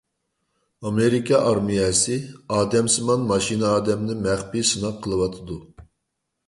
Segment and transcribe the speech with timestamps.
[0.89, 2.17] ئامېرىكا ئارمىيەسى
[2.57, 5.63] ئادەمسىمان ماشىنا ئادەمنى مەخپىي سىناق قىلىۋاتىدۇ.